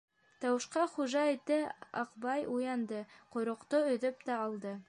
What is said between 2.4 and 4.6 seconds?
уянды, ҡойроҡто өҙөп тә